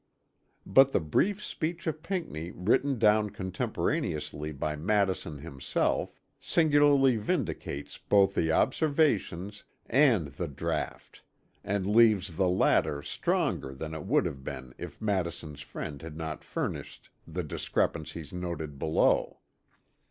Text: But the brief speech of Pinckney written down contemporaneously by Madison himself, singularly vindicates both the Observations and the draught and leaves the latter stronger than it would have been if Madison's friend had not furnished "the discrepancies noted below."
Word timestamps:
But 0.65 0.93
the 0.93 0.99
brief 0.99 1.43
speech 1.43 1.85
of 1.85 2.01
Pinckney 2.01 2.49
written 2.49 2.97
down 2.97 3.29
contemporaneously 3.29 4.51
by 4.51 4.75
Madison 4.75 5.37
himself, 5.37 6.11
singularly 6.39 7.17
vindicates 7.17 7.99
both 7.99 8.33
the 8.33 8.51
Observations 8.51 9.63
and 9.85 10.29
the 10.29 10.47
draught 10.47 11.21
and 11.63 11.85
leaves 11.85 12.35
the 12.35 12.49
latter 12.49 13.03
stronger 13.03 13.75
than 13.75 13.93
it 13.93 14.05
would 14.07 14.25
have 14.25 14.43
been 14.43 14.73
if 14.79 14.99
Madison's 14.99 15.61
friend 15.61 16.01
had 16.01 16.17
not 16.17 16.43
furnished 16.43 17.11
"the 17.27 17.43
discrepancies 17.43 18.33
noted 18.33 18.79
below." 18.79 19.37